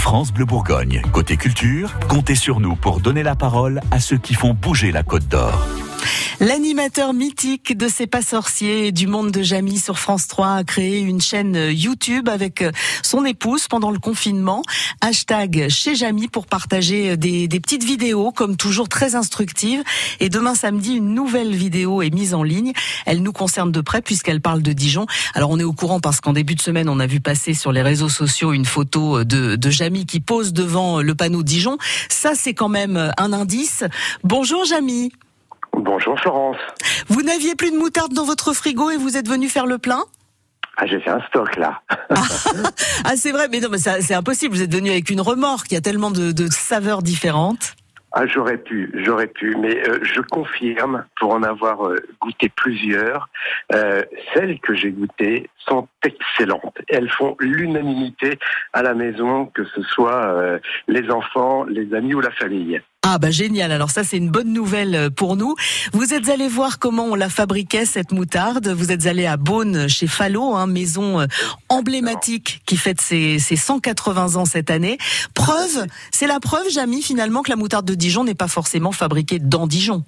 [0.00, 1.02] France Bleu Bourgogne.
[1.12, 5.02] Côté culture, comptez sur nous pour donner la parole à ceux qui font bouger la
[5.02, 5.66] Côte d'Or.
[6.42, 11.00] L'animateur mythique de C'est pas sorcier du monde de Jamie sur France 3 a créé
[11.00, 12.64] une chaîne YouTube avec
[13.02, 14.62] son épouse pendant le confinement.
[15.02, 19.82] Hashtag chez Jamie pour partager des, des, petites vidéos comme toujours très instructives.
[20.18, 22.72] Et demain samedi, une nouvelle vidéo est mise en ligne.
[23.04, 25.04] Elle nous concerne de près puisqu'elle parle de Dijon.
[25.34, 27.70] Alors on est au courant parce qu'en début de semaine, on a vu passer sur
[27.70, 31.76] les réseaux sociaux une photo de, de Jamie qui pose devant le panneau Dijon.
[32.08, 33.84] Ça, c'est quand même un indice.
[34.24, 35.12] Bonjour Jamie.
[35.72, 36.56] Bonjour Florence.
[37.08, 40.02] Vous n'aviez plus de moutarde dans votre frigo et vous êtes venu faire le plein?
[40.76, 41.80] Ah, j'ai fait un stock là.
[42.10, 44.54] ah, c'est vrai, mais non, mais c'est impossible.
[44.54, 45.70] Vous êtes venu avec une remorque.
[45.70, 47.74] Il y a tellement de, de saveurs différentes.
[48.12, 53.28] Ah, j'aurais pu, j'aurais pu, mais euh, je confirme, pour en avoir euh, goûté plusieurs,
[53.72, 54.02] euh,
[54.34, 56.76] celles que j'ai goûtées sont excellentes.
[56.88, 58.38] Elles font l'unanimité
[58.72, 62.80] à la maison, que ce soit les enfants, les amis ou la famille.
[63.02, 65.54] Ah bah génial, alors ça c'est une bonne nouvelle pour nous.
[65.94, 69.88] Vous êtes allé voir comment on la fabriquait cette moutarde, vous êtes allé à Beaune
[69.88, 71.26] chez Fallot, hein, maison
[71.70, 74.98] emblématique qui fête ses, ses 180 ans cette année.
[75.32, 79.38] Preuve, c'est la preuve Jamie finalement que la moutarde de Dijon n'est pas forcément fabriquée
[79.38, 80.04] dans Dijon.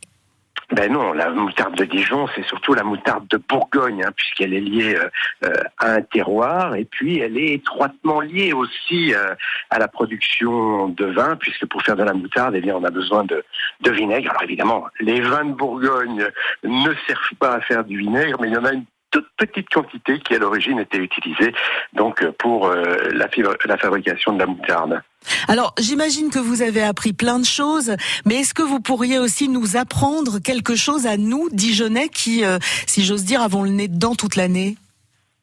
[0.72, 4.60] Ben non, la moutarde de Dijon, c'est surtout la moutarde de Bourgogne, hein, puisqu'elle est
[4.60, 5.10] liée euh,
[5.44, 9.34] euh, à un terroir, et puis elle est étroitement liée aussi euh,
[9.68, 12.90] à la production de vin, puisque pour faire de la moutarde, eh bien, on a
[12.90, 13.44] besoin de,
[13.82, 14.30] de vinaigre.
[14.30, 16.26] Alors évidemment, les vins de Bourgogne
[16.62, 19.68] ne servent pas à faire du vinaigre, mais il y en a une toute petite
[19.68, 21.54] quantité qui à l'origine était utilisée
[21.92, 23.28] donc pour la,
[23.64, 25.02] la fabrication de la moutarde.
[25.48, 29.48] Alors, j'imagine que vous avez appris plein de choses, mais est-ce que vous pourriez aussi
[29.48, 33.88] nous apprendre quelque chose à nous, Dijonais, qui, euh, si j'ose dire, avons le nez
[33.88, 34.76] dedans toute l'année?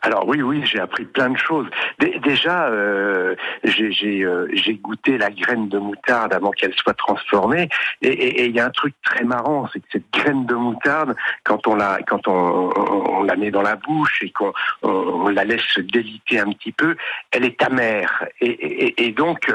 [0.02, 1.67] Alors oui, oui, j'ai appris plein de choses.
[2.23, 7.67] déjà, euh, euh, j'ai goûté la graine de moutarde avant qu'elle soit transformée,
[8.02, 11.67] et il y a un truc très marrant, c'est que cette graine de moutarde, quand
[11.67, 15.82] on la quand on, la met dans la bouche et qu'on on, la laisse se
[15.82, 16.95] déliter un petit peu,
[17.32, 19.52] elle est amère, et, donc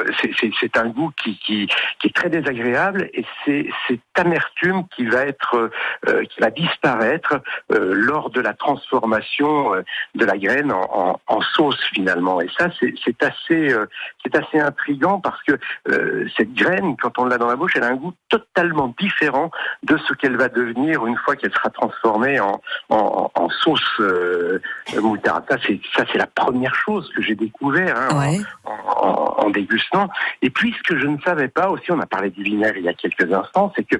[0.60, 1.69] c'est un goût qui,
[2.04, 5.71] est très désagréable, et c'est cette amertume qui va être
[6.09, 7.41] euh, qui va disparaître
[7.71, 9.72] lors de la transformation
[10.15, 11.19] de la graine en,
[11.55, 12.41] sauce finalement.
[12.41, 13.87] Et ça, c'est assez, euh,
[14.22, 15.53] c'est assez intrigant parce que
[15.89, 19.50] euh, cette graine, quand on l'a dans la bouche, elle a un goût totalement différent
[19.83, 24.61] de ce qu'elle va devenir une fois qu'elle sera transformée en, en, sauce euh,
[25.00, 25.45] moutarde.
[25.49, 30.09] Ça, c'est ça, c'est la première chose que j'ai découvert hein, en, en dégustant.
[30.43, 32.84] Et puis, ce que je ne savais pas aussi, on a parlé du vinaigre il
[32.84, 33.97] y a quelques instants, c'est que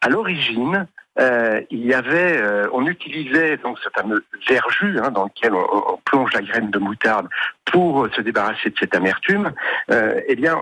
[0.00, 0.86] à l'origine,
[1.20, 5.98] euh, il y avait, euh, on utilisait donc ce fameux verjus hein, dans lequel on,
[6.04, 7.28] plonge la graine de moutarde
[7.66, 9.52] pour se débarrasser de cette amertume.
[9.90, 10.56] Euh, eh bien,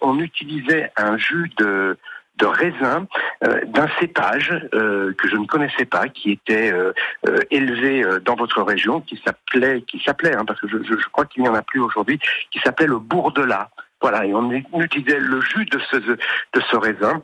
[0.00, 1.96] on, utilisait un jus de
[2.38, 3.06] de raisin
[3.42, 6.72] d'un cépage que je ne connaissais pas, qui était
[7.50, 11.42] élevé dans votre région, qui s'appelait, qui s'appelait, hein, parce que je, je, crois qu'il
[11.42, 12.18] n'y en a plus aujourd'hui,
[12.50, 13.68] qui s'appelait le bourdelat.
[14.00, 16.16] Voilà, et on utilisait le jus de ce de
[16.70, 17.22] ce raisin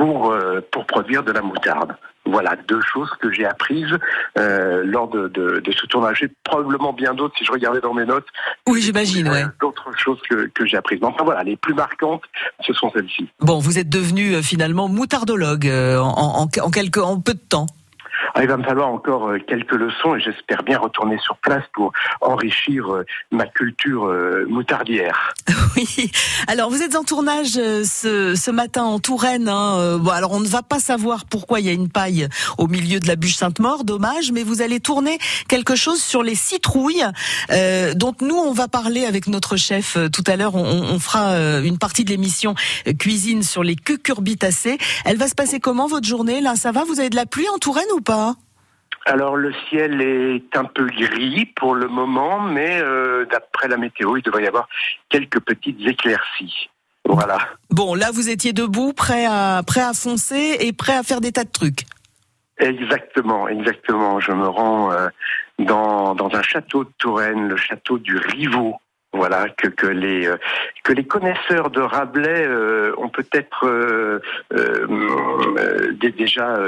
[0.00, 1.94] pour, euh, pour produire de la moutarde.
[2.24, 3.98] Voilà deux choses que j'ai apprises
[4.38, 6.18] euh, lors de, de, de, ce tournage.
[6.20, 8.26] J'ai probablement bien d'autres si je regardais dans mes notes.
[8.66, 9.44] Oui, j'imagine, ouais.
[9.60, 11.00] D'autres choses que, que j'ai apprises.
[11.02, 12.22] enfin voilà, les plus marquantes,
[12.60, 13.28] ce sont celles-ci.
[13.40, 17.66] Bon, vous êtes devenu euh, finalement moutardologue en, en, en, quelques, en peu de temps.
[18.34, 21.64] Ah, il va me falloir encore euh, quelques leçons et j'espère bien retourner sur place
[21.72, 25.34] pour enrichir euh, ma culture euh, moutardière.
[25.76, 26.10] Oui.
[26.48, 29.48] Alors vous êtes en tournage ce, matin en Touraine.
[29.48, 29.98] Hein.
[29.98, 32.26] Bon, alors on ne va pas savoir pourquoi il y a une paille
[32.58, 36.34] au milieu de la bûche Sainte-Maure, dommage, mais vous allez tourner quelque chose sur les
[36.34, 37.04] citrouilles,
[37.52, 40.56] euh, dont nous on va parler avec notre chef tout à l'heure.
[40.56, 42.56] On, on, fera une partie de l'émission
[42.98, 44.78] cuisine sur les cucurbitacées.
[45.04, 46.40] Elle va se passer comment votre journée?
[46.40, 46.82] Là, ça va?
[46.82, 48.19] Vous avez de la pluie en Touraine ou pas?
[49.06, 54.16] Alors le ciel est un peu gris pour le moment, mais euh, d'après la météo,
[54.16, 54.68] il devrait y avoir
[55.08, 56.70] quelques petites éclaircies.
[57.06, 57.38] Voilà.
[57.70, 61.32] Bon, là vous étiez debout, prêt à prêt à foncer et prêt à faire des
[61.32, 61.84] tas de trucs.
[62.58, 64.20] Exactement, exactement.
[64.20, 65.08] Je me rends euh,
[65.58, 68.76] dans, dans un château de Touraine, le château du Rivaux,
[69.12, 70.36] voilà que, que les euh,
[70.84, 74.20] que les connaisseurs de Rabelais euh, ont peut-être euh,
[76.00, 76.58] déjà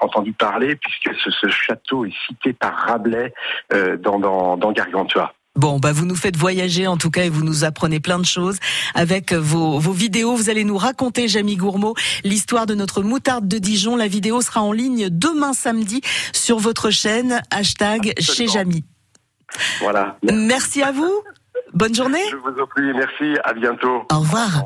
[0.00, 3.32] entendu parler puisque ce, ce, château est cité par Rabelais
[4.00, 5.32] dans, dans, dans Gargantua.
[5.54, 8.26] Bon, bah vous nous faites voyager en tout cas et vous nous apprenez plein de
[8.26, 8.58] choses
[8.94, 10.34] avec vos, vos vidéos.
[10.34, 11.94] Vous allez nous raconter, Jamie Gourmaud,
[12.24, 13.96] l'histoire de notre moutarde de Dijon.
[13.96, 16.02] La vidéo sera en ligne demain samedi
[16.32, 18.84] sur votre chaîne hashtag chez Jamie.
[19.80, 20.16] Voilà.
[20.22, 21.22] Merci à vous.
[21.72, 22.22] Bonne journée.
[22.30, 24.04] Je vous en prie, merci, à bientôt.
[24.12, 24.64] Au revoir.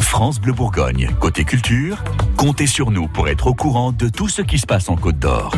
[0.00, 2.02] France Bleu Bourgogne, côté culture,
[2.36, 5.18] comptez sur nous pour être au courant de tout ce qui se passe en Côte
[5.18, 5.52] d'Or.